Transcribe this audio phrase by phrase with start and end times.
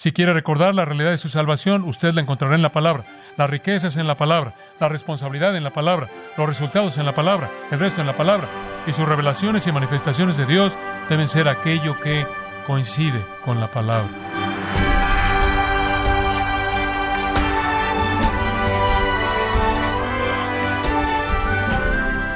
[0.00, 3.02] Si quiere recordar la realidad de su salvación, usted la encontrará en la palabra.
[3.36, 7.50] Las riquezas en la palabra, la responsabilidad en la palabra, los resultados en la palabra,
[7.72, 8.46] el resto en la palabra.
[8.86, 10.72] Y sus revelaciones y manifestaciones de Dios
[11.08, 12.24] deben ser aquello que
[12.64, 14.08] coincide con la palabra.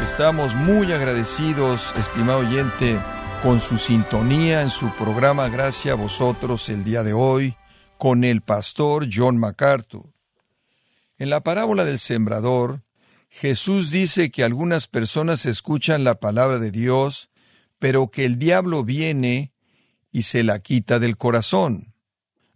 [0.02, 2.98] Estamos muy agradecidos, estimado oyente,
[3.42, 7.56] con su sintonía en su programa Gracias a vosotros el día de hoy
[7.98, 10.12] con el pastor John MacArthur.
[11.18, 12.82] En la parábola del sembrador,
[13.30, 17.30] Jesús dice que algunas personas escuchan la palabra de Dios,
[17.80, 19.52] pero que el diablo viene
[20.12, 21.94] y se la quita del corazón.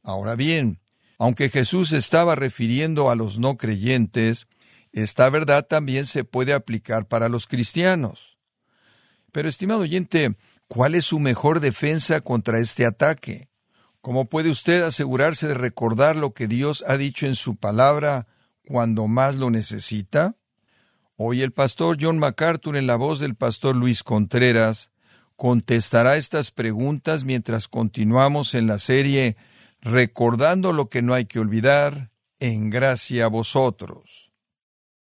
[0.04, 0.80] Ahora bien,
[1.18, 4.46] aunque Jesús estaba refiriendo a los no creyentes,
[4.92, 8.36] esta verdad también se puede aplicar para los cristianos.
[9.32, 10.36] Pero, estimado oyente,
[10.68, 13.48] ¿Cuál es su mejor defensa contra este ataque?
[14.00, 18.26] ¿Cómo puede usted asegurarse de recordar lo que Dios ha dicho en su palabra
[18.66, 20.36] cuando más lo necesita?
[21.16, 24.90] Hoy el pastor John MacArthur, en la voz del pastor Luis Contreras,
[25.36, 29.36] contestará estas preguntas mientras continuamos en la serie
[29.80, 34.32] Recordando lo que no hay que olvidar, en gracia a vosotros.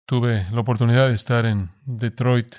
[0.06, 2.56] Tuve la oportunidad de estar en Detroit,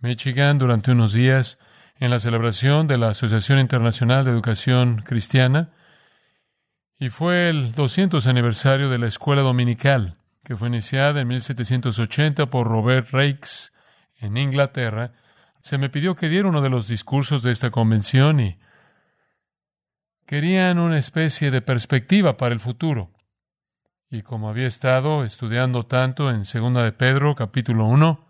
[0.00, 1.58] Michigan, durante unos días
[2.00, 5.72] en la celebración de la Asociación Internacional de Educación Cristiana
[6.98, 12.66] y fue el 200 aniversario de la Escuela Dominical, que fue iniciada en 1780 por
[12.66, 13.72] Robert Rakes
[14.16, 15.12] en Inglaterra.
[15.60, 18.58] Se me pidió que diera uno de los discursos de esta convención y
[20.26, 23.12] querían una especie de perspectiva para el futuro.
[24.10, 28.24] Y como había estado estudiando tanto en Segunda de Pedro, capítulo 1,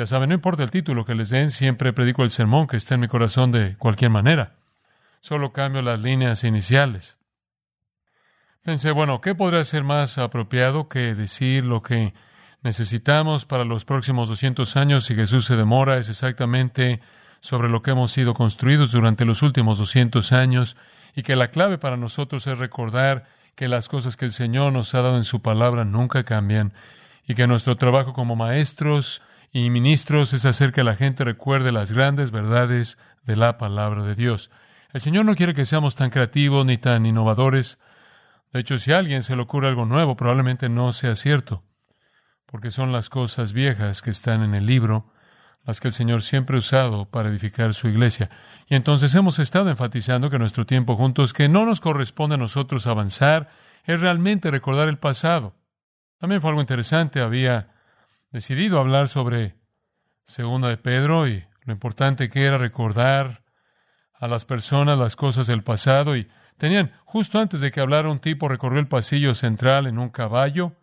[0.00, 2.94] ya saben, no importa el título que les den, siempre predico el sermón que está
[2.94, 4.54] en mi corazón de cualquier manera.
[5.20, 7.18] Solo cambio las líneas iniciales.
[8.62, 12.14] Pensé, bueno, ¿qué podría ser más apropiado que decir lo que
[12.62, 15.98] necesitamos para los próximos 200 años si Jesús se demora?
[15.98, 17.02] Es exactamente
[17.40, 20.78] sobre lo que hemos sido construidos durante los últimos 200 años
[21.14, 24.94] y que la clave para nosotros es recordar que las cosas que el Señor nos
[24.94, 26.72] ha dado en su palabra nunca cambian
[27.28, 29.20] y que nuestro trabajo como maestros
[29.52, 34.14] y ministros es hacer que la gente recuerde las grandes verdades de la palabra de
[34.14, 34.50] Dios.
[34.92, 37.78] El Señor no quiere que seamos tan creativos ni tan innovadores.
[38.52, 41.64] De hecho, si a alguien se le ocurre algo nuevo, probablemente no sea cierto,
[42.46, 45.12] porque son las cosas viejas que están en el libro,
[45.64, 48.30] las que el Señor siempre ha usado para edificar su iglesia.
[48.68, 52.86] Y entonces hemos estado enfatizando que nuestro tiempo juntos, que no nos corresponde a nosotros
[52.86, 53.48] avanzar,
[53.84, 55.54] es realmente recordar el pasado.
[56.18, 57.79] También fue algo interesante, había
[58.30, 59.56] decidido hablar sobre
[60.22, 63.42] Segunda de Pedro y lo importante que era recordar
[64.14, 68.20] a las personas las cosas del pasado y tenían justo antes de que hablara un
[68.20, 70.76] tipo recorrió el pasillo central en un caballo,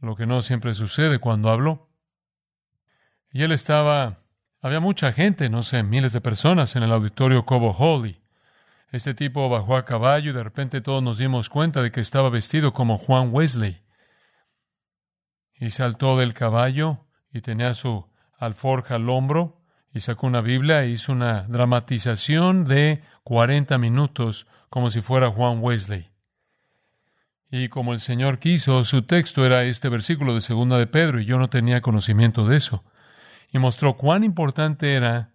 [0.00, 1.88] lo que no siempre sucede cuando hablo.
[3.30, 4.18] Y él estaba,
[4.60, 8.20] había mucha gente, no sé, miles de personas en el auditorio Cobo Hall.
[8.92, 12.28] este tipo bajó a caballo y de repente todos nos dimos cuenta de que estaba
[12.28, 13.83] vestido como Juan Wesley
[15.58, 18.06] y saltó del caballo y tenía su
[18.38, 19.60] alforja al hombro
[19.92, 25.58] y sacó una Biblia e hizo una dramatización de 40 minutos como si fuera Juan
[25.60, 26.10] Wesley.
[27.50, 31.24] Y como el Señor quiso, su texto era este versículo de segunda de Pedro y
[31.24, 32.82] yo no tenía conocimiento de eso.
[33.52, 35.30] Y mostró cuán importante era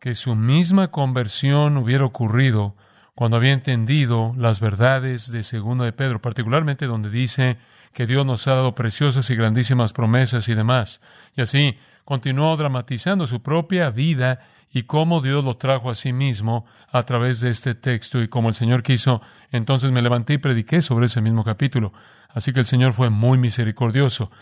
[0.00, 2.76] que su misma conversión hubiera ocurrido
[3.14, 7.58] cuando había entendido las verdades de segunda de Pedro, particularmente donde dice
[7.94, 11.00] que Dios nos ha dado preciosas y grandísimas promesas y demás.
[11.36, 14.40] Y así continuó dramatizando su propia vida
[14.72, 18.48] y cómo Dios lo trajo a sí mismo a través de este texto y como
[18.48, 19.22] el Señor quiso.
[19.52, 21.92] Entonces me levanté y prediqué sobre ese mismo capítulo.
[22.28, 24.32] Así que el Señor fue muy misericordioso.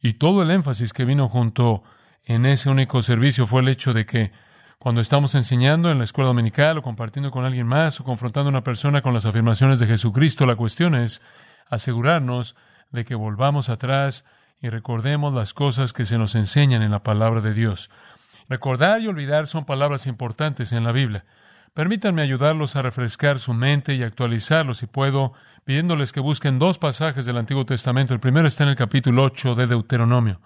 [0.00, 1.82] Y todo el énfasis que vino junto
[2.24, 4.32] en ese único servicio fue el hecho de que
[4.78, 8.52] cuando estamos enseñando en la escuela dominical o compartiendo con alguien más o confrontando a
[8.52, 11.20] una persona con las afirmaciones de Jesucristo, la cuestión es
[11.68, 12.56] asegurarnos
[12.92, 14.24] de que volvamos atrás
[14.60, 17.90] y recordemos las cosas que se nos enseñan en la palabra de Dios.
[18.48, 21.24] Recordar y olvidar son palabras importantes en la Biblia.
[21.74, 25.32] Permítanme ayudarlos a refrescar su mente y actualizarlos, si puedo,
[25.64, 28.12] pidiéndoles que busquen dos pasajes del Antiguo Testamento.
[28.12, 30.40] El primero está en el capítulo 8 de Deuteronomio.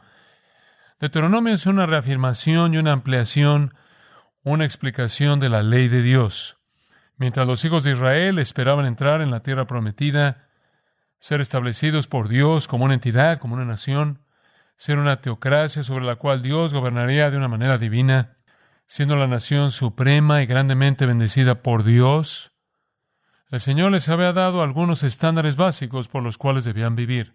[1.00, 3.74] Deuteronomio es una reafirmación y una ampliación,
[4.44, 6.58] una explicación de la ley de Dios.
[7.18, 10.45] Mientras los hijos de Israel esperaban entrar en la tierra prometida,
[11.26, 14.20] ser establecidos por Dios como una entidad, como una nación,
[14.76, 18.36] ser una teocracia sobre la cual Dios gobernaría de una manera divina,
[18.86, 22.52] siendo la nación suprema y grandemente bendecida por Dios.
[23.50, 27.34] El Señor les había dado algunos estándares básicos por los cuales debían vivir.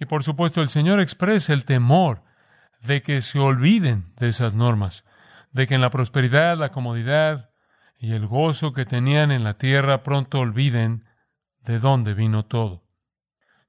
[0.00, 2.24] Y por supuesto el Señor expresa el temor
[2.80, 5.04] de que se olviden de esas normas,
[5.52, 7.50] de que en la prosperidad, la comodidad
[8.00, 11.04] y el gozo que tenían en la tierra pronto olviden
[11.62, 12.84] de dónde vino todo.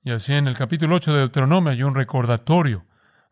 [0.04, 2.86] Y así en el capítulo 8 de Deuteronomio hay un recordatorio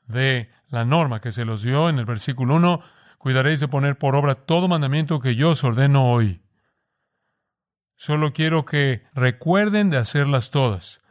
[0.08, 2.82] de la norma que se los dio en el versículo 1,
[3.18, 6.42] cuidaréis de poner por obra todo mandamiento que yo os ordeno hoy.
[7.96, 11.02] Solo quiero que recuerden de hacerlas todas.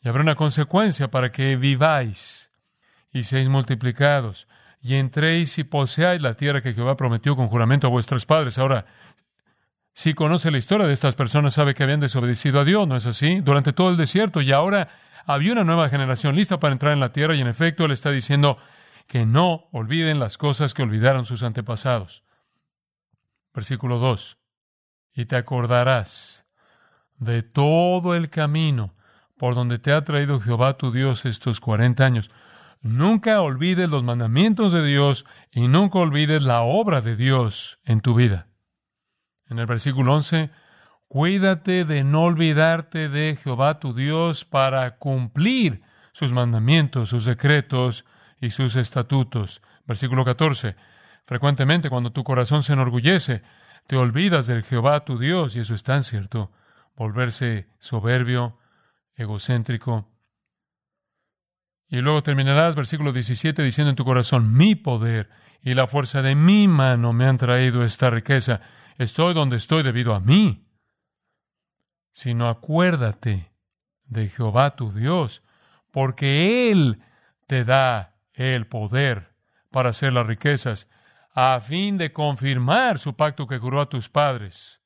[0.00, 2.52] Y habrá una consecuencia para que viváis
[3.12, 4.46] y seáis multiplicados
[4.80, 8.58] y entréis y poseáis la tierra que Jehová prometió con juramento a vuestros padres.
[8.58, 8.86] Ahora,
[9.96, 13.06] si conoce la historia de estas personas, sabe que habían desobedecido a Dios, ¿no es
[13.06, 13.40] así?
[13.40, 14.88] Durante todo el desierto y ahora
[15.24, 18.10] había una nueva generación lista para entrar en la tierra y en efecto Él está
[18.10, 18.58] diciendo
[19.06, 22.24] que no olviden las cosas que olvidaron sus antepasados.
[23.54, 24.36] Versículo 2.
[25.14, 26.44] Y te acordarás
[27.16, 28.94] de todo el camino
[29.38, 32.30] por donde te ha traído Jehová tu Dios estos cuarenta años.
[32.82, 38.14] Nunca olvides los mandamientos de Dios y nunca olvides la obra de Dios en tu
[38.14, 38.48] vida.
[39.48, 40.50] En el versículo 11,
[41.08, 45.82] cuídate de no olvidarte de Jehová tu Dios para cumplir
[46.12, 48.04] sus mandamientos, sus decretos
[48.40, 49.62] y sus estatutos.
[49.86, 50.76] Versículo 14,
[51.24, 53.42] frecuentemente cuando tu corazón se enorgullece,
[53.86, 56.50] te olvidas del Jehová tu Dios, y eso es tan cierto
[56.96, 58.58] volverse soberbio,
[59.14, 60.08] egocéntrico.
[61.88, 65.30] Y luego terminarás, versículo 17, diciendo en tu corazón, mi poder
[65.62, 68.60] y la fuerza de mi mano me han traído esta riqueza.
[68.98, 70.66] Estoy donde estoy debido a mí.
[72.12, 73.52] Sino acuérdate
[74.04, 75.42] de Jehová tu Dios,
[75.90, 77.02] porque Él
[77.46, 79.34] te da el poder
[79.70, 80.88] para hacer las riquezas,
[81.34, 84.80] a fin de confirmar su pacto que juró a tus padres,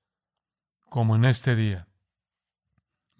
[0.88, 1.86] como en este día.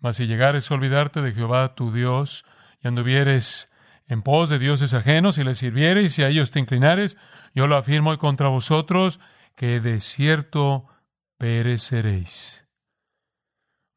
[0.00, 2.44] Mas si llegares a olvidarte de Jehová tu Dios
[2.82, 3.70] y anduvieres
[4.08, 7.16] en pos de dioses ajenos y les sirvieres y a ellos te inclinares,
[7.54, 9.20] yo lo afirmo contra vosotros,
[9.54, 10.86] que de cierto
[11.38, 12.64] pereceréis.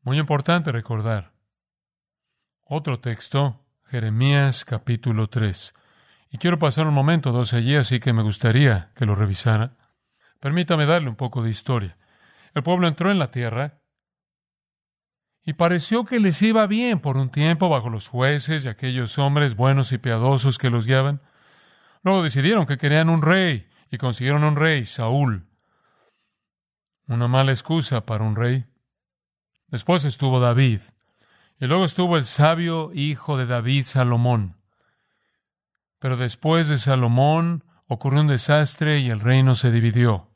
[0.02, 1.34] Muy importante recordar.
[2.66, 5.74] Otro texto, Jeremías capítulo 3.
[6.32, 9.78] Y quiero pasar un momento dos allí, así que me gustaría que lo revisara.
[10.40, 11.98] Permítame darle un poco de historia.
[12.54, 13.82] El pueblo entró en la tierra
[15.46, 19.56] y pareció que les iba bien por un tiempo bajo los jueces y aquellos hombres
[19.56, 21.22] buenos y piadosos que los guiaban.
[22.02, 25.46] Luego decidieron que querían un rey y consiguieron un rey, Saúl.
[27.08, 28.66] Una mala excusa para un rey.
[29.68, 30.82] Después estuvo David.
[31.60, 34.58] Y luego estuvo el sabio hijo de David, Salomón.
[36.00, 40.28] Pero después de Salomón ocurrió un desastre y el reino se dividió.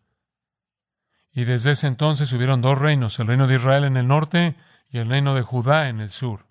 [1.34, 4.56] Y desde ese entonces hubieron dos reinos, el reino de Israel en el norte
[4.92, 6.46] y el reino de Judá en el sur.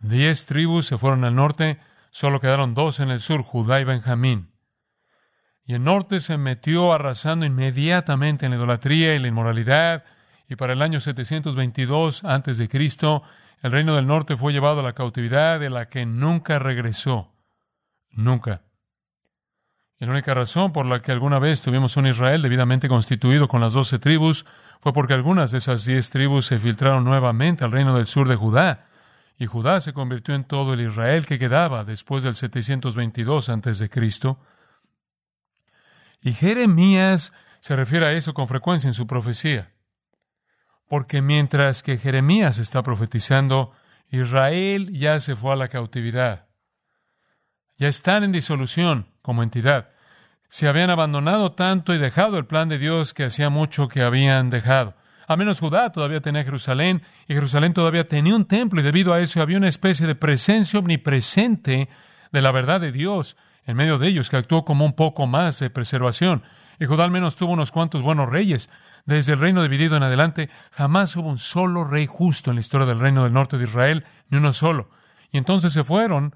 [0.00, 1.78] Diez tribus se fueron al norte,
[2.10, 4.53] solo quedaron dos en el sur, Judá y Benjamín.
[5.66, 10.04] Y el norte se metió arrasando inmediatamente en la idolatría y la inmoralidad,
[10.48, 13.22] y para el año 722 antes de Cristo,
[13.62, 17.32] el reino del norte fue llevado a la cautividad de la que nunca regresó.
[18.10, 18.62] Nunca.
[19.98, 23.62] Y la única razón por la que alguna vez tuvimos un Israel debidamente constituido con
[23.62, 24.44] las doce tribus
[24.80, 28.36] fue porque algunas de esas diez tribus se filtraron nuevamente al reino del sur de
[28.36, 28.86] Judá,
[29.38, 33.88] y Judá se convirtió en todo el Israel que quedaba después del 722 antes de
[33.88, 34.38] Cristo.
[36.24, 39.72] Y Jeremías se refiere a eso con frecuencia en su profecía,
[40.88, 43.70] porque mientras que Jeremías está profetizando,
[44.08, 46.48] Israel ya se fue a la cautividad.
[47.76, 49.94] Ya están en disolución como entidad
[50.54, 54.50] se habían abandonado tanto y dejado el plan de Dios que hacía mucho que habían
[54.50, 54.94] dejado.
[55.26, 59.20] A menos Judá todavía tenía Jerusalén y Jerusalén todavía tenía un templo y debido a
[59.20, 61.88] eso había una especie de presencia omnipresente
[62.30, 65.58] de la verdad de Dios en medio de ellos que actuó como un poco más
[65.60, 66.42] de preservación.
[66.78, 68.68] Y Judá al menos tuvo unos cuantos buenos reyes.
[69.06, 72.86] Desde el reino dividido en adelante jamás hubo un solo rey justo en la historia
[72.86, 74.88] del reino del norte de Israel, ni uno solo.
[75.30, 76.34] Y entonces se fueron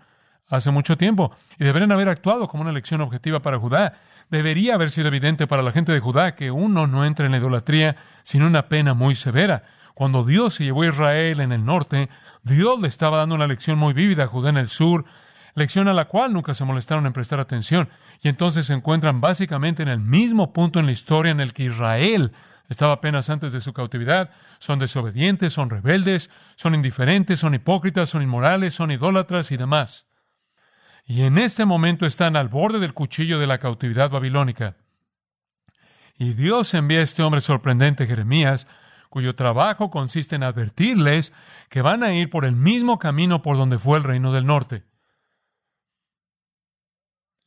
[0.48, 3.94] hace mucho tiempo y deberían haber actuado como una elección objetiva para Judá.
[4.30, 7.38] Debería haber sido evidente para la gente de Judá que uno no entra en la
[7.38, 9.64] idolatría sin una pena muy severa.
[9.94, 12.08] Cuando Dios se llevó a Israel en el norte,
[12.42, 15.04] Dios le estaba dando una lección muy vívida a Judá en el sur,
[15.54, 17.88] lección a la cual nunca se molestaron en prestar atención.
[18.22, 21.64] Y entonces se encuentran básicamente en el mismo punto en la historia en el que
[21.64, 22.32] Israel
[22.68, 24.30] estaba apenas antes de su cautividad.
[24.58, 30.06] Son desobedientes, son rebeldes, son indiferentes, son hipócritas, son inmorales, son idólatras y demás.
[31.06, 34.76] Y en este momento están al borde del cuchillo de la cautividad babilónica.
[36.18, 38.66] Y Dios envía a este hombre sorprendente, Jeremías,
[39.08, 41.32] cuyo trabajo consiste en advertirles
[41.70, 44.84] que van a ir por el mismo camino por donde fue el reino del norte.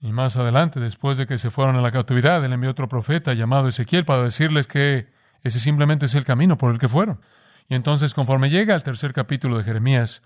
[0.01, 3.35] Y más adelante, después de que se fueron a la cautividad, él envió otro profeta
[3.35, 7.21] llamado Ezequiel para decirles que ese simplemente es el camino por el que fueron.
[7.69, 10.23] Y entonces, conforme llega al tercer capítulo de Jeremías,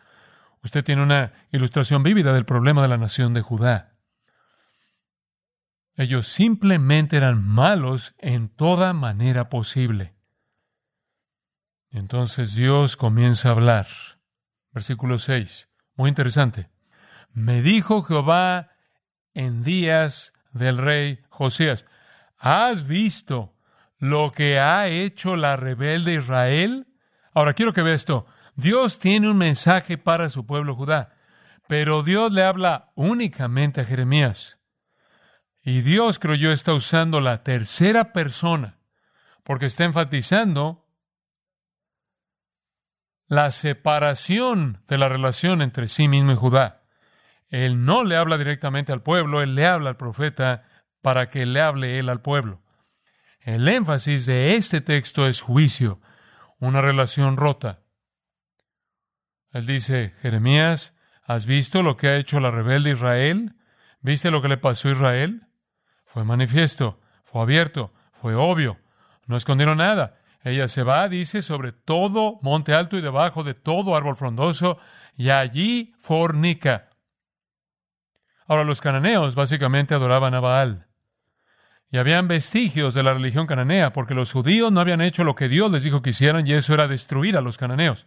[0.64, 3.98] usted tiene una ilustración vívida del problema de la nación de Judá.
[5.98, 10.16] Ellos simplemente eran malos en toda manera posible.
[11.92, 13.88] Entonces Dios comienza a hablar.
[14.72, 15.70] Versículo 6.
[15.96, 16.70] Muy interesante.
[17.32, 18.75] Me dijo Jehová
[19.36, 21.86] en días del rey Josías,
[22.40, 23.54] ¿has visto
[24.00, 26.88] lo que ha hecho la rebelde Israel?
[27.34, 28.26] Ahora quiero que vea esto.
[28.56, 31.14] Dios tiene un mensaje para su pueblo Judá,
[31.68, 34.58] pero Dios le habla únicamente a Jeremías.
[35.62, 38.78] Y Dios, creo yo, está usando la tercera persona,
[39.44, 40.86] porque está enfatizando
[43.28, 46.85] la separación de la relación entre sí mismo y Judá.
[47.50, 50.64] Él no le habla directamente al pueblo, él le habla al profeta
[51.02, 52.62] para que le hable él al pueblo.
[53.40, 56.02] El énfasis de este texto es juicio,
[56.60, 57.82] una relación rota.
[59.52, 63.56] Él dice, Jeremías, ¿has visto lo que ha hecho la rebelde Israel?
[64.02, 65.44] ¿Viste lo que le pasó a Israel?
[66.06, 68.80] Fue manifiesto, fue abierto, fue obvio,
[69.28, 70.20] no escondieron nada.
[70.44, 74.78] Ella se va, dice, sobre todo monte alto y debajo de todo árbol frondoso,
[75.16, 76.85] y allí fornica.
[78.48, 80.86] Ahora los cananeos básicamente adoraban a Baal.
[81.92, 85.48] Y habían vestigios de la religión cananea, porque los judíos no habían hecho lo que
[85.48, 88.06] Dios les dijo que hicieran, y eso era destruir a los cananeos.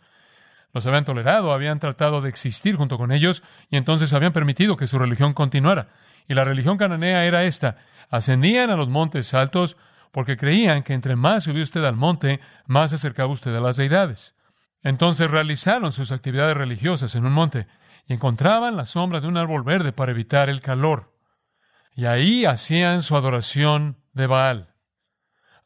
[0.73, 4.87] Los habían tolerado, habían tratado de existir junto con ellos, y entonces habían permitido que
[4.87, 5.89] su religión continuara.
[6.29, 7.79] Y la religión cananea era esta.
[8.11, 9.77] Ascendían a los montes altos,
[10.13, 13.77] porque creían que entre más subía usted al monte, más se acercaba usted a las
[13.77, 14.35] deidades.
[14.83, 17.67] Entonces realizaron sus actividades religiosas en un monte
[18.09, 21.15] y encontraban la sombra de un árbol verde para evitar el calor.
[21.95, 24.75] Y ahí hacían su adoración de Baal.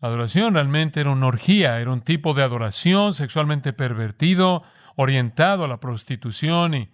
[0.01, 4.65] La adoración realmente era una orgía, era un tipo de adoración sexualmente pervertido,
[4.97, 6.91] orientado a la prostitución y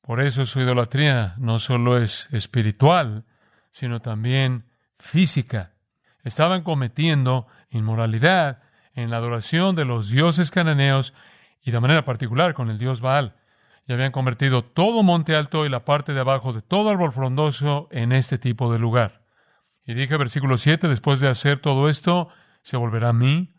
[0.00, 3.24] por eso su idolatría no solo es espiritual,
[3.70, 4.66] sino también
[4.98, 5.72] física.
[6.22, 8.62] Estaban cometiendo inmoralidad
[8.94, 11.14] en la adoración de los dioses cananeos
[11.62, 13.34] y de manera particular con el dios Baal.
[13.86, 17.88] Y habían convertido todo monte alto y la parte de abajo de todo árbol frondoso
[17.90, 19.22] en este tipo de lugar.
[19.86, 22.28] Y dije, versículo 7, después de hacer todo esto,
[22.62, 23.54] se volverá a mí.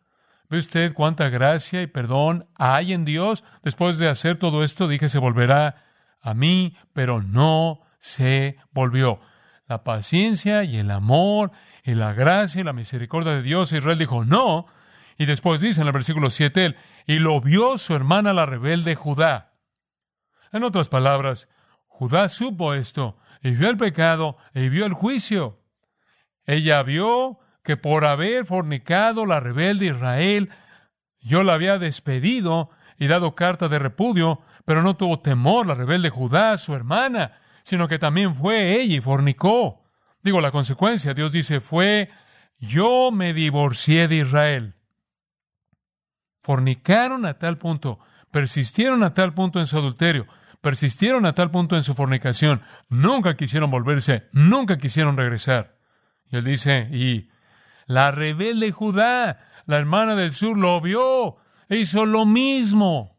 [0.50, 3.44] ¿Ve usted cuánta gracia y perdón hay en Dios?
[3.64, 5.84] Después de hacer todo esto, dije, se volverá
[6.22, 9.20] a mí, pero no se volvió.
[9.68, 11.52] La paciencia y el amor
[11.84, 13.72] y la gracia y la misericordia de Dios.
[13.72, 14.66] Israel dijo no.
[15.18, 16.76] Y después dice en el versículo 7 él,
[17.08, 19.55] y lo vio su hermana la rebelde Judá.
[20.56, 21.50] En otras palabras,
[21.86, 25.60] Judá supo esto y vio el pecado y vio el juicio.
[26.46, 30.50] Ella vio que por haber fornicado la rebelde Israel,
[31.20, 36.10] yo la había despedido y dado carta de repudio, pero no tuvo temor la rebelde
[36.10, 37.34] Judá, su hermana,
[37.64, 39.84] sino que también fue ella y fornicó.
[40.24, 42.10] Digo, la consecuencia, Dios dice, fue,
[42.60, 44.76] yo me divorcié de Israel.
[46.42, 48.00] Fornicaron a tal punto,
[48.32, 50.28] persistieron a tal punto en su adulterio,
[50.66, 55.78] persistieron a tal punto en su fornicación, nunca quisieron volverse, nunca quisieron regresar.
[56.32, 57.30] Y él dice, y
[57.86, 61.36] la rebelde Judá, la hermana del sur, lo vio,
[61.70, 63.16] e hizo lo mismo.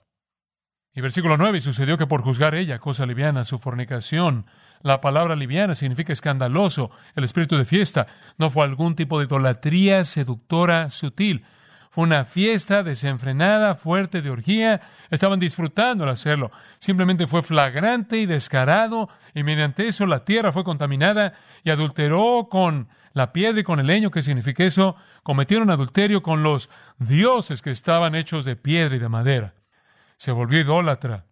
[0.93, 4.47] Y versículo 9, y sucedió que por juzgar ella, cosa liviana, su fornicación,
[4.83, 10.05] la palabra liviana significa escandaloso, el espíritu de fiesta, no fue algún tipo de idolatría
[10.05, 11.45] seductora sutil,
[11.97, 18.26] fue una fiesta desenfrenada, fuerte de orgía, estaban disfrutando al hacerlo, simplemente fue flagrante y
[18.26, 21.33] descarado, y mediante eso la tierra fue contaminada
[21.65, 24.95] y adulteró con la piedra y con el leño, ¿qué significa eso?
[25.23, 29.55] Cometieron adulterio con los dioses que estaban hechos de piedra y de madera
[30.19, 31.25] se volvió idólatra.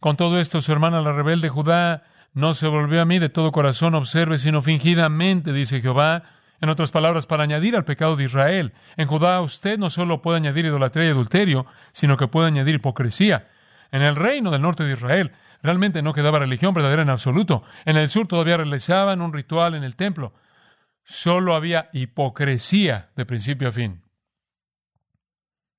[0.00, 3.52] Con todo esto, su hermana la rebelde Judá no se volvió a mí de todo
[3.52, 6.22] corazón, observe, sino fingidamente, dice Jehová.
[6.62, 8.72] En otras palabras, para añadir al pecado de Israel.
[8.96, 13.48] En Judá usted no solo puede añadir idolatría y adulterio, sino que puede añadir hipocresía.
[13.90, 17.64] En el reino del norte de Israel realmente no quedaba religión verdadera en absoluto.
[17.84, 20.34] En el sur todavía realizaban un ritual en el templo.
[21.02, 24.04] Solo había hipocresía de principio a fin.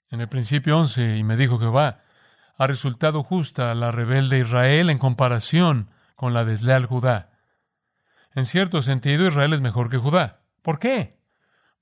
[0.09, 2.01] En el principio 11, y me dijo Jehová,
[2.57, 7.29] ha resultado justa la rebelde Israel en comparación con la desleal Judá.
[8.35, 10.42] En cierto sentido, Israel es mejor que Judá.
[10.63, 11.23] ¿Por qué?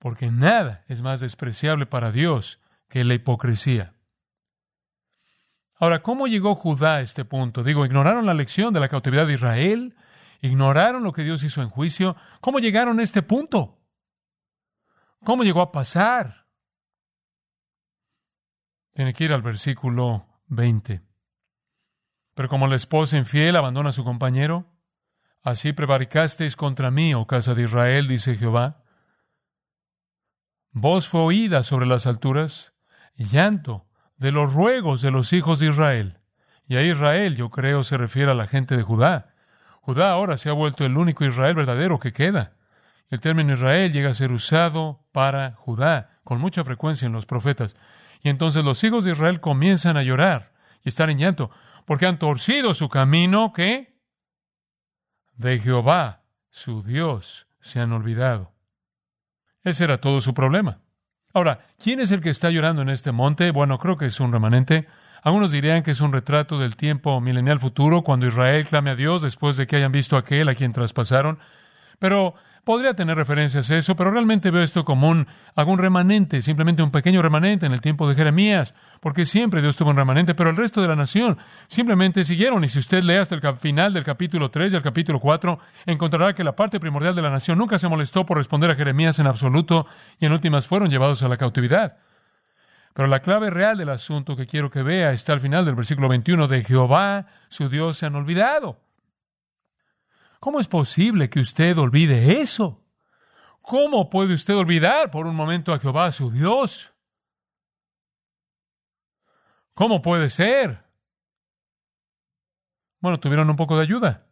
[0.02, 2.60] porque nada es más despreciable para Dios
[2.90, 3.94] que la hipocresía.
[5.76, 7.64] Ahora, ¿cómo llegó Judá a este punto?
[7.64, 9.96] Digo, ignoraron la lección de la cautividad de Israel,
[10.42, 12.16] ignoraron lo que Dios hizo en juicio.
[12.40, 13.78] ¿Cómo llegaron a este punto?
[15.24, 16.48] ¿Cómo llegó a pasar?
[18.94, 21.04] Tiene que ir al versículo 20.
[22.34, 24.66] Pero como la esposa infiel abandona a su compañero,
[25.44, 28.84] así prevaricasteis contra mí, oh casa de Israel, dice Jehová.
[30.72, 32.74] Voz fue oída sobre las alturas,
[33.16, 36.20] llanto de los ruegos de los hijos de Israel.
[36.68, 39.34] Y a Israel, yo creo, se refiere a la gente de Judá.
[39.82, 42.54] Judá ahora se ha vuelto el único Israel verdadero que queda.
[43.10, 47.76] El término Israel llega a ser usado para Judá con mucha frecuencia en los profetas.
[48.24, 51.52] Y entonces los hijos de Israel comienzan a llorar y estar en llanto,
[51.86, 53.91] porque han torcido su camino que
[55.42, 56.22] de Jehová,
[56.52, 58.54] su Dios, se han olvidado.
[59.64, 60.82] Ese era todo su problema.
[61.34, 63.52] Ahora, ¿quién es el que está llorando en este monte?
[63.52, 64.88] Bueno, creo que es un remanente.
[65.24, 69.24] Algunos dirían que es un retrato del tiempo milenial futuro, cuando Israel clame a Dios
[69.24, 71.40] después de que hayan visto a aquel a quien traspasaron.
[71.98, 75.26] Pero Podría tener referencias a eso, pero realmente veo esto como un,
[75.56, 79.90] algún remanente, simplemente un pequeño remanente en el tiempo de Jeremías, porque siempre Dios tuvo
[79.90, 82.64] un remanente, pero el resto de la nación simplemente siguieron.
[82.64, 86.36] Y si usted lee hasta el final del capítulo 3 y el capítulo 4, encontrará
[86.36, 89.26] que la parte primordial de la nación nunca se molestó por responder a Jeremías en
[89.26, 89.88] absoluto
[90.20, 91.98] y en últimas fueron llevados a la cautividad.
[92.94, 96.10] Pero la clave real del asunto que quiero que vea está al final del versículo
[96.10, 98.80] 21 de Jehová, su Dios, se han olvidado.
[100.42, 102.84] ¿Cómo es posible que usted olvide eso?
[103.62, 106.96] ¿Cómo puede usted olvidar por un momento a Jehová su Dios?
[109.76, 110.84] ¿Cómo puede ser?
[113.02, 114.30] Bueno, tuvieron un poco de ayuda.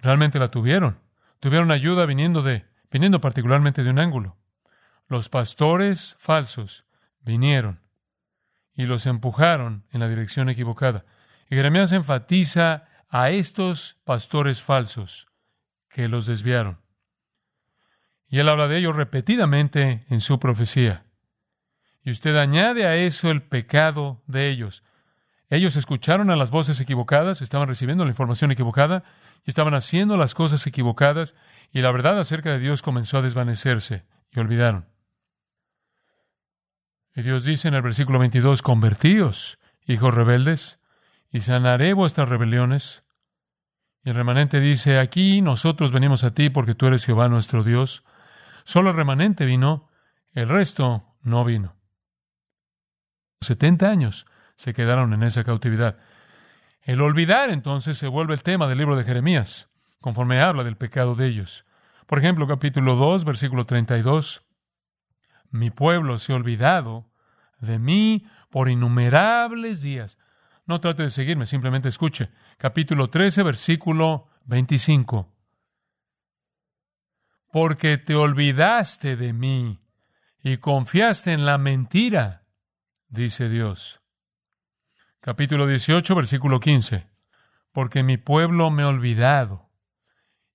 [0.00, 1.00] Realmente la tuvieron.
[1.40, 4.36] Tuvieron ayuda viniendo de, viniendo particularmente de un ángulo.
[5.08, 6.84] Los pastores falsos
[7.22, 7.80] vinieron
[8.76, 11.04] y los empujaron en la dirección equivocada.
[11.50, 15.28] Y Jeremías enfatiza a estos pastores falsos
[15.90, 16.80] que los desviaron.
[18.26, 21.04] Y él habla de ellos repetidamente en su profecía.
[22.02, 24.82] Y usted añade a eso el pecado de ellos.
[25.50, 29.04] Ellos escucharon a las voces equivocadas, estaban recibiendo la información equivocada
[29.44, 31.34] y estaban haciendo las cosas equivocadas
[31.70, 34.86] y la verdad acerca de Dios comenzó a desvanecerse y olvidaron.
[37.14, 40.78] Y Dios dice en el versículo 22, convertíos, hijos rebeldes,
[41.32, 43.04] y sanaré vuestras rebeliones.
[44.04, 48.04] Y el remanente dice, aquí nosotros venimos a ti porque tú eres Jehová nuestro Dios.
[48.64, 49.88] Solo el remanente vino,
[50.32, 51.76] el resto no vino.
[53.40, 55.98] Setenta años se quedaron en esa cautividad.
[56.82, 61.14] El olvidar entonces se vuelve el tema del libro de Jeremías, conforme habla del pecado
[61.14, 61.64] de ellos.
[62.06, 64.44] Por ejemplo, capítulo 2, versículo 32.
[65.50, 67.10] Mi pueblo se ha olvidado
[67.58, 70.18] de mí por innumerables días.
[70.72, 72.30] No trate de seguirme, simplemente escuche.
[72.56, 75.30] Capítulo 13, versículo 25.
[77.52, 79.82] Porque te olvidaste de mí
[80.42, 82.46] y confiaste en la mentira,
[83.08, 84.00] dice Dios.
[85.20, 87.06] Capítulo 18, versículo 15.
[87.70, 89.68] Porque mi pueblo me ha olvidado,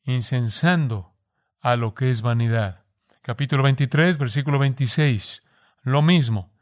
[0.02, 1.14] incensando
[1.62, 2.86] a lo que es vanidad.
[3.22, 5.44] Capítulo 23, versículo 26.
[5.84, 6.57] Lo mismo.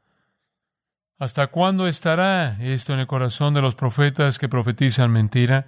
[1.18, 5.66] ¿Hasta cuándo estará esto en el corazón de los profetas que profetizan mentira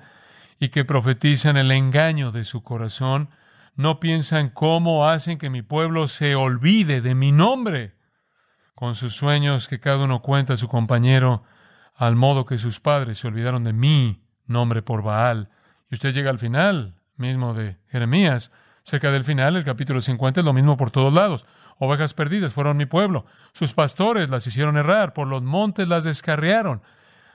[0.59, 3.29] y que profetizan el engaño de su corazón?
[3.75, 7.95] No piensan cómo hacen que mi pueblo se olvide de mi nombre,
[8.75, 11.43] con sus sueños que cada uno cuenta a su compañero,
[11.95, 15.49] al modo que sus padres se olvidaron de mi nombre por Baal.
[15.89, 18.51] Y usted llega al final mismo de Jeremías,
[18.87, 21.45] cerca del final, el capítulo 50 es lo mismo por todos lados.
[21.77, 23.25] Ovejas perdidas fueron mi pueblo.
[23.51, 26.81] Sus pastores las hicieron errar, por los montes las descarriaron.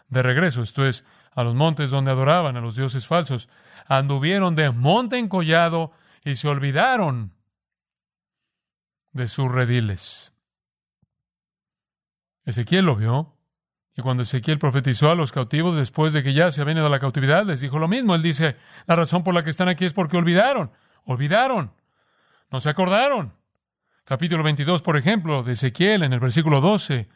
[0.09, 3.51] De regreso, esto es, a los montes donde adoraban a los dioses falsos,
[3.87, 5.93] anduvieron de monte en collado
[6.25, 7.35] y se olvidaron
[9.12, 10.33] de sus rediles.
[12.47, 13.37] Ezequiel lo vio.
[13.95, 16.91] Y cuando Ezequiel profetizó a los cautivos después de que ya se habían ido a
[16.91, 18.15] la cautividad, les dijo lo mismo.
[18.15, 20.71] Él dice, la razón por la que están aquí es porque olvidaron,
[21.05, 21.73] olvidaron,
[22.51, 23.35] no se acordaron.
[24.05, 27.09] Capítulo 22, por ejemplo, de Ezequiel, en el versículo 12.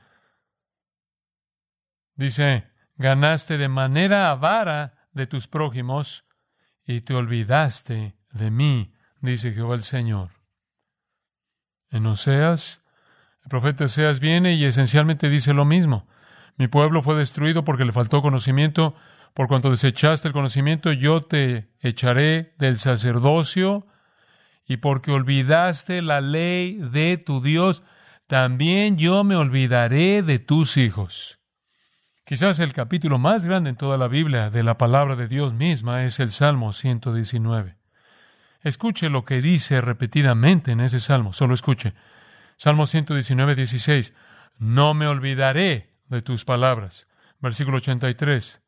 [2.14, 6.24] Dice, ganaste de manera avara de tus prójimos
[6.84, 10.30] y te olvidaste de mí, dice Jehová el Señor.
[11.90, 12.82] En Oseas,
[13.42, 16.06] el profeta Oseas viene y esencialmente dice lo mismo.
[16.56, 18.94] Mi pueblo fue destruido porque le faltó conocimiento,
[19.36, 23.86] por cuanto desechaste el conocimiento, yo te echaré del sacerdocio
[24.66, 27.82] y porque olvidaste la ley de tu Dios,
[28.28, 31.38] también yo me olvidaré de tus hijos.
[32.24, 36.04] Quizás el capítulo más grande en toda la Biblia de la palabra de Dios misma
[36.06, 37.76] es el Salmo 119.
[38.62, 41.92] Escuche lo que dice repetidamente en ese salmo, solo escuche.
[42.56, 44.14] Salmo 119, 16.
[44.56, 47.06] No me olvidaré de tus palabras.
[47.38, 48.62] Versículo 83.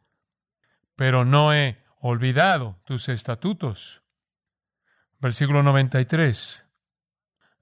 [0.98, 4.02] Pero no he olvidado tus estatutos.
[5.20, 6.66] Versículo 93.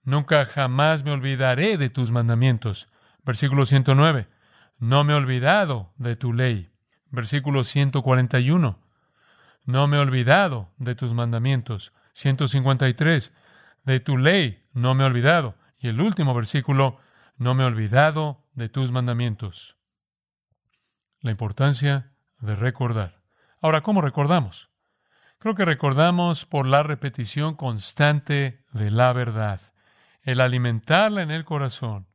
[0.04, 2.88] Nunca jamás me olvidaré de tus mandamientos.
[3.26, 4.26] Versículo 109.
[4.78, 6.72] No me he olvidado de tu ley.
[7.10, 8.82] Versículo 141.
[9.66, 11.92] No me he olvidado de tus mandamientos.
[12.14, 13.34] 153.
[13.84, 15.56] De tu ley no me he olvidado.
[15.76, 17.00] Y el último versículo,
[17.36, 19.76] no me he olvidado de tus mandamientos.
[21.20, 23.25] La importancia de recordar.
[23.62, 24.68] Ahora, ¿cómo recordamos?
[25.38, 29.60] Creo que recordamos por la repetición constante de la verdad,
[30.22, 32.06] el alimentarla en el corazón.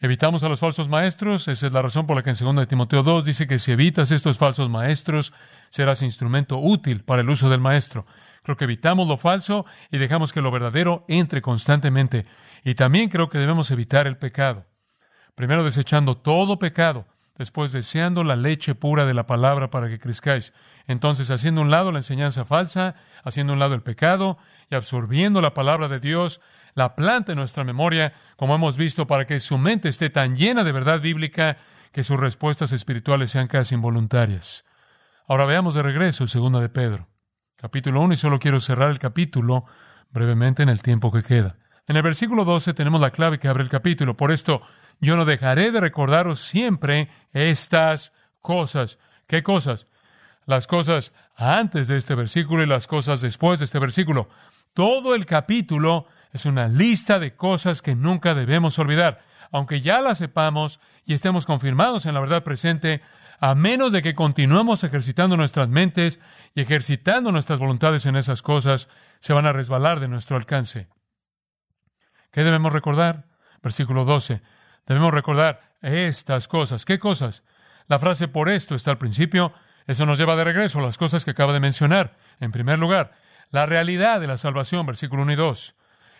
[0.00, 2.66] Evitamos a los falsos maestros, esa es la razón por la que en 2 de
[2.68, 5.32] Timoteo 2 dice que si evitas estos falsos maestros,
[5.70, 8.06] serás instrumento útil para el uso del maestro.
[8.44, 12.26] Creo que evitamos lo falso y dejamos que lo verdadero entre constantemente.
[12.62, 14.66] Y también creo que debemos evitar el pecado.
[15.34, 17.06] Primero desechando todo pecado,
[17.38, 20.52] después deseando la leche pura de la palabra para que crezcáis.
[20.86, 24.38] Entonces, haciendo un lado la enseñanza falsa, haciendo un lado el pecado
[24.70, 26.40] y absorbiendo la palabra de Dios,
[26.74, 30.64] la planta en nuestra memoria, como hemos visto, para que su mente esté tan llena
[30.64, 31.56] de verdad bíblica
[31.92, 34.64] que sus respuestas espirituales sean casi involuntarias.
[35.26, 37.08] Ahora veamos de regreso el segundo de Pedro,
[37.56, 39.64] capítulo 1, y solo quiero cerrar el capítulo
[40.10, 41.56] brevemente en el tiempo que queda.
[41.88, 44.14] En el versículo 12 tenemos la clave que abre el capítulo.
[44.14, 44.60] Por esto,
[45.00, 48.98] yo no dejaré de recordaros siempre estas cosas.
[49.26, 49.86] ¿Qué cosas?
[50.44, 54.28] Las cosas antes de este versículo y las cosas después de este versículo.
[54.74, 59.22] Todo el capítulo es una lista de cosas que nunca debemos olvidar.
[59.50, 63.00] Aunque ya las sepamos y estemos confirmados en la verdad presente,
[63.40, 66.20] a menos de que continuemos ejercitando nuestras mentes
[66.54, 70.88] y ejercitando nuestras voluntades en esas cosas, se van a resbalar de nuestro alcance.
[72.30, 73.24] ¿Qué debemos recordar?
[73.62, 74.40] Versículo 12.
[74.86, 76.84] Debemos recordar estas cosas.
[76.84, 77.42] ¿Qué cosas?
[77.86, 79.52] La frase por esto está al principio.
[79.86, 82.16] Eso nos lleva de regreso a las cosas que acaba de mencionar.
[82.40, 83.12] En primer lugar,
[83.50, 85.74] la realidad de la salvación, versículo 1 y 2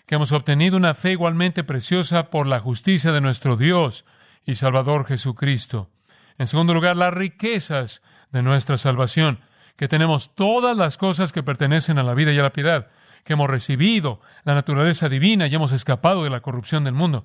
[0.08, 4.06] que hemos obtenido una fe igualmente preciosa por la justicia de nuestro Dios
[4.46, 5.90] y Salvador Jesucristo.
[6.38, 9.40] En segundo lugar, las riquezas de nuestra salvación,
[9.76, 12.88] que tenemos todas las cosas que pertenecen a la vida y a la piedad,
[13.28, 17.24] que hemos recibido la naturaleza divina y hemos escapado de la corrupción del mundo.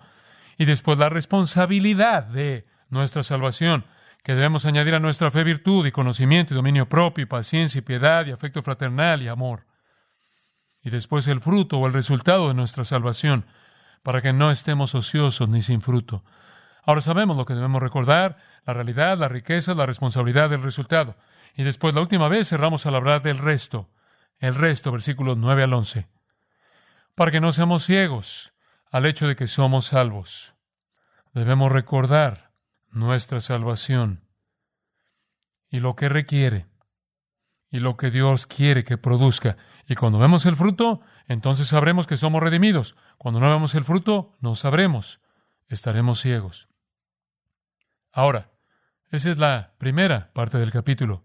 [0.59, 3.85] Y después la responsabilidad de nuestra salvación,
[4.23, 7.81] que debemos añadir a nuestra fe virtud y conocimiento y dominio propio y paciencia y
[7.81, 9.65] piedad y afecto fraternal y amor
[10.83, 13.45] y después el fruto o el resultado de nuestra salvación,
[14.03, 16.23] para que no estemos ociosos ni sin fruto.
[16.85, 21.15] Ahora sabemos lo que debemos recordar, la realidad, la riqueza, la responsabilidad del resultado.
[21.55, 23.89] Y después, la última vez, cerramos al hablar del resto.
[24.43, 26.05] El resto, versículos 9 al 11.
[27.15, 28.53] Para que no seamos ciegos
[28.91, 30.53] al hecho de que somos salvos.
[31.31, 32.51] Debemos recordar
[32.91, 34.27] nuestra salvación
[35.69, 36.67] y lo que requiere
[37.71, 39.55] y lo que Dios quiere que produzca.
[39.87, 42.97] Y cuando vemos el fruto, entonces sabremos que somos redimidos.
[43.17, 45.21] Cuando no vemos el fruto, no sabremos.
[45.69, 46.67] Estaremos ciegos.
[48.11, 48.51] Ahora,
[49.09, 51.23] esa es la primera parte del capítulo.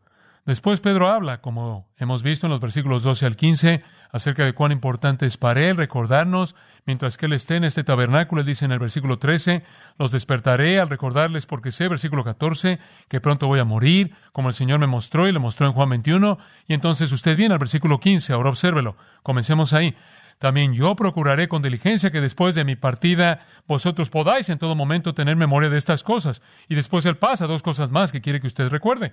[0.48, 4.72] Después Pedro habla, como hemos visto en los versículos 12 al 15, acerca de cuán
[4.72, 6.56] importante es para él recordarnos,
[6.86, 9.62] mientras que él esté en este tabernáculo, él dice en el versículo 13,
[9.98, 14.54] los despertaré al recordarles porque sé, versículo 14, que pronto voy a morir, como el
[14.54, 18.00] Señor me mostró y le mostró en Juan 21, y entonces usted viene al versículo
[18.00, 19.94] 15, ahora obsérvelo, comencemos ahí.
[20.38, 25.12] También yo procuraré con diligencia que después de mi partida vosotros podáis en todo momento
[25.12, 26.40] tener memoria de estas cosas.
[26.68, 29.12] Y después él pasa dos cosas más que quiere que usted recuerde.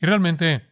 [0.00, 0.70] Y realmente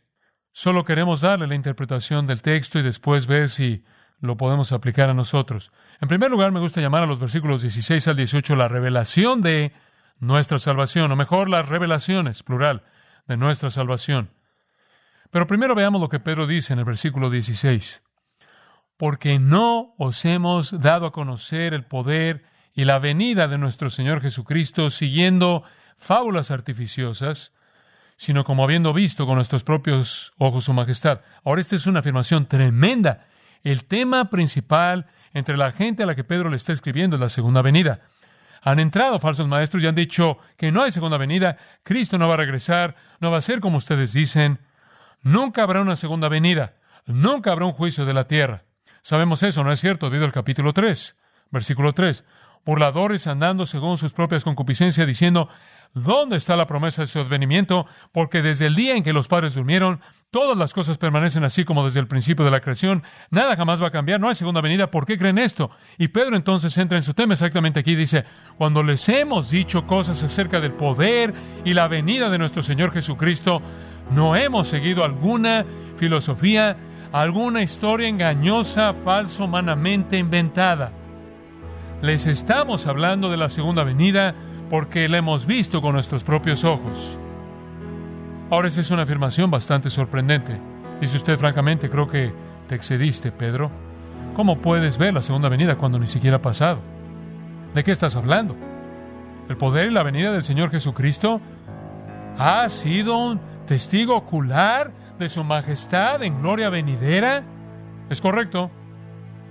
[0.53, 3.85] solo queremos darle la interpretación del texto y después ver si
[4.21, 5.73] lo podemos aplicar a nosotros.
[6.01, 9.73] En primer lugar, me gusta llamar a los versículos 16 al 18 la revelación de
[10.19, 12.85] nuestra salvación, o mejor, las revelaciones, plural,
[13.27, 14.31] de nuestra salvación.
[15.31, 18.03] Pero primero veamos lo que Pedro dice en el versículo 16.
[18.97, 24.23] Porque no os hemos dado a conocer el poder y la venida de nuestro Señor
[24.23, 25.65] Jesucristo siguiendo
[25.97, 27.53] fábulas artificiosas,
[28.17, 31.21] sino como habiendo visto con nuestros propios ojos su majestad.
[31.45, 33.27] Ahora esta es una afirmación tremenda.
[33.63, 37.29] El tema principal entre la gente a la que Pedro le está escribiendo es la
[37.29, 38.01] segunda venida.
[38.63, 42.35] Han entrado falsos maestros y han dicho que no hay segunda venida, Cristo no va
[42.35, 44.59] a regresar, no va a ser como ustedes dicen.
[45.23, 46.75] Nunca habrá una segunda venida,
[47.05, 48.65] nunca habrá un juicio de la tierra.
[49.03, 50.07] Sabemos eso, ¿no es cierto?
[50.11, 51.17] Debido al capítulo 3,
[51.51, 52.25] versículo 3.
[52.67, 55.49] Burladores andando según sus propias concupiscencias, diciendo,
[55.95, 57.87] ¿dónde está la promesa de su advenimiento?
[58.13, 60.01] Porque desde el día en que los padres durmieron,
[60.31, 63.05] todas las cosas permanecen así como desde el principio de la creación.
[63.31, 64.91] Nada jamás va a cambiar, no hay segunda venida.
[64.91, 65.71] ¿Por qué creen esto?
[65.97, 67.95] Y Pedro entonces entra en su tema exactamente aquí.
[67.95, 68.25] Dice,
[68.59, 71.33] cuando les hemos dicho cosas acerca del poder
[71.65, 73.63] y la venida de nuestro Señor Jesucristo,
[74.11, 75.65] no hemos seguido alguna
[75.97, 76.77] filosofía
[77.13, 80.93] alguna historia engañosa, falso, humanamente inventada.
[82.03, 84.35] Les estamos hablando de la segunda venida
[84.69, 87.19] porque la hemos visto con nuestros propios ojos.
[88.51, 90.61] Ahora esa es una afirmación bastante sorprendente.
[91.01, 92.33] Dice usted francamente, creo que
[92.69, 93.71] te excediste, Pedro.
[94.35, 96.81] ¿Cómo puedes ver la segunda venida cuando ni siquiera ha pasado?
[97.73, 98.55] ¿De qué estás hablando?
[99.49, 101.41] ¿El poder y la venida del Señor Jesucristo
[102.37, 107.43] ha sido un testigo ocular de su majestad en gloria venidera?
[108.11, 108.71] Es correcto.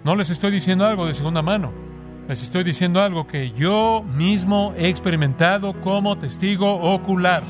[0.03, 1.84] No les estoy diciendo algo de segunda mano.
[2.27, 7.43] Les estoy diciendo algo que yo mismo he experimentado como testigo ocular.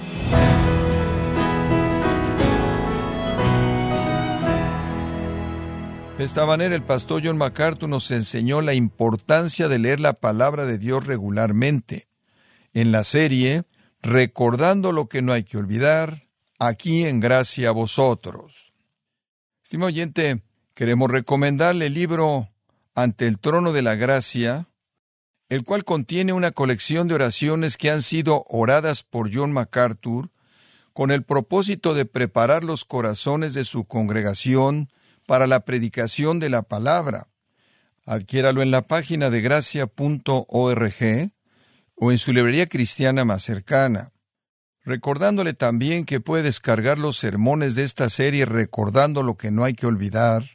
[6.17, 10.65] De esta manera el pastor John MacArthur nos enseñó la importancia de leer la palabra
[10.65, 12.07] de Dios regularmente.
[12.73, 13.63] En la serie,
[14.05, 16.27] Recordando lo que no hay que olvidar,
[16.59, 18.71] aquí en gracia a vosotros.
[19.63, 20.43] Estimado oyente,
[20.75, 22.47] queremos recomendarle el libro
[22.95, 24.69] Ante el trono de la gracia,
[25.49, 30.31] el cual contiene una colección de oraciones que han sido oradas por John MacArthur
[30.93, 34.89] con el propósito de preparar los corazones de su congregación
[35.27, 37.27] para la predicación de la palabra.
[38.05, 41.31] Adquiéralo en la página de gracia.org
[41.95, 44.13] o en su librería cristiana más cercana
[44.85, 49.73] recordándole también que puede descargar los sermones de esta serie recordando lo que no hay
[49.73, 50.54] que olvidar,